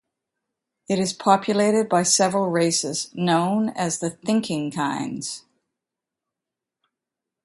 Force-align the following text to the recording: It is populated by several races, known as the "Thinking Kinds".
It 0.89 0.97
is 0.97 1.13
populated 1.13 1.87
by 1.87 2.01
several 2.01 2.47
races, 2.49 3.11
known 3.13 3.69
as 3.69 3.99
the 3.99 4.09
"Thinking 4.09 4.71
Kinds". 4.71 5.43